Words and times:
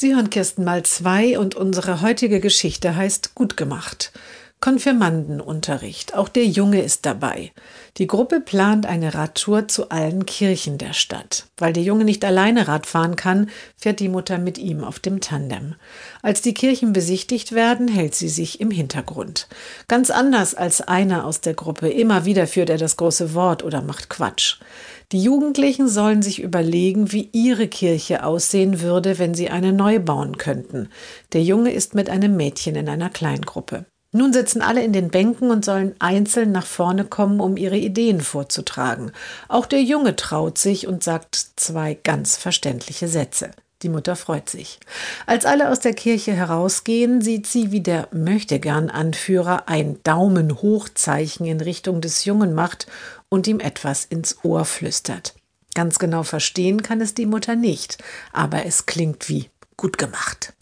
Sie 0.00 0.14
hören 0.14 0.30
Kirsten 0.30 0.62
mal 0.62 0.84
zwei 0.84 1.40
und 1.40 1.56
unsere 1.56 2.02
heutige 2.02 2.38
Geschichte 2.38 2.94
heißt 2.94 3.34
Gut 3.34 3.56
gemacht. 3.56 4.12
Konfirmandenunterricht. 4.60 6.14
Auch 6.14 6.28
der 6.28 6.44
Junge 6.44 6.82
ist 6.82 7.06
dabei. 7.06 7.52
Die 7.96 8.08
Gruppe 8.08 8.40
plant 8.40 8.86
eine 8.86 9.14
Radtour 9.14 9.68
zu 9.68 9.90
allen 9.90 10.26
Kirchen 10.26 10.78
der 10.78 10.94
Stadt. 10.94 11.46
Weil 11.56 11.72
der 11.72 11.84
Junge 11.84 12.04
nicht 12.04 12.24
alleine 12.24 12.66
Rad 12.66 12.86
fahren 12.86 13.14
kann, 13.14 13.50
fährt 13.76 14.00
die 14.00 14.08
Mutter 14.08 14.38
mit 14.38 14.58
ihm 14.58 14.82
auf 14.82 14.98
dem 14.98 15.20
Tandem. 15.20 15.76
Als 16.22 16.42
die 16.42 16.54
Kirchen 16.54 16.92
besichtigt 16.92 17.52
werden, 17.52 17.86
hält 17.86 18.16
sie 18.16 18.28
sich 18.28 18.60
im 18.60 18.72
Hintergrund. 18.72 19.46
Ganz 19.86 20.10
anders 20.10 20.56
als 20.56 20.80
einer 20.80 21.24
aus 21.24 21.40
der 21.40 21.54
Gruppe. 21.54 21.88
Immer 21.88 22.24
wieder 22.24 22.48
führt 22.48 22.70
er 22.70 22.78
das 22.78 22.96
große 22.96 23.34
Wort 23.34 23.62
oder 23.62 23.80
macht 23.80 24.10
Quatsch. 24.10 24.56
Die 25.12 25.22
Jugendlichen 25.22 25.88
sollen 25.88 26.20
sich 26.20 26.42
überlegen, 26.42 27.12
wie 27.12 27.30
ihre 27.32 27.68
Kirche 27.68 28.24
aussehen 28.24 28.80
würde, 28.80 29.18
wenn 29.20 29.34
sie 29.34 29.50
eine 29.50 29.72
neu 29.72 30.00
bauen 30.00 30.36
könnten. 30.36 30.88
Der 31.32 31.42
Junge 31.42 31.72
ist 31.72 31.94
mit 31.94 32.10
einem 32.10 32.36
Mädchen 32.36 32.74
in 32.74 32.88
einer 32.88 33.08
Kleingruppe. 33.08 33.86
Nun 34.10 34.32
sitzen 34.32 34.62
alle 34.62 34.82
in 34.82 34.94
den 34.94 35.10
Bänken 35.10 35.50
und 35.50 35.64
sollen 35.64 35.94
einzeln 35.98 36.50
nach 36.50 36.64
vorne 36.64 37.04
kommen, 37.04 37.40
um 37.40 37.58
ihre 37.58 37.76
Ideen 37.76 38.22
vorzutragen. 38.22 39.12
Auch 39.48 39.66
der 39.66 39.82
Junge 39.82 40.16
traut 40.16 40.56
sich 40.56 40.86
und 40.86 41.04
sagt 41.04 41.34
zwei 41.56 41.94
ganz 41.94 42.36
verständliche 42.36 43.06
Sätze. 43.06 43.50
Die 43.82 43.90
Mutter 43.90 44.16
freut 44.16 44.48
sich. 44.48 44.80
Als 45.26 45.44
alle 45.44 45.70
aus 45.70 45.80
der 45.80 45.92
Kirche 45.92 46.32
herausgehen, 46.32 47.20
sieht 47.20 47.46
sie, 47.46 47.70
wie 47.70 47.80
der 47.80 48.08
Möchtegern-Anführer 48.10 49.68
ein 49.68 50.02
Daumen-Hoch-Zeichen 50.02 51.46
in 51.46 51.60
Richtung 51.60 52.00
des 52.00 52.24
Jungen 52.24 52.54
macht 52.54 52.86
und 53.28 53.46
ihm 53.46 53.60
etwas 53.60 54.04
ins 54.04 54.42
Ohr 54.42 54.64
flüstert. 54.64 55.34
Ganz 55.74 56.00
genau 56.00 56.24
verstehen 56.24 56.82
kann 56.82 57.00
es 57.00 57.14
die 57.14 57.26
Mutter 57.26 57.54
nicht, 57.54 57.98
aber 58.32 58.66
es 58.66 58.86
klingt 58.86 59.28
wie 59.28 59.48
gut 59.76 59.96
gemacht. 59.96 60.54